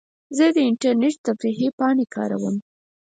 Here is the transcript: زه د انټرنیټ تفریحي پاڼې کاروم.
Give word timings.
زه 0.37 0.45
د 0.55 0.57
انټرنیټ 0.69 1.15
تفریحي 1.27 1.69
پاڼې 1.77 2.05
کاروم. 2.15 2.55